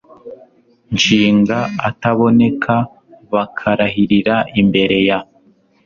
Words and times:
nshinga 0.95 1.57
ataboneka 1.89 2.73
bakarahirira 3.33 4.35
imbere 4.61 4.97
ya 5.07 5.19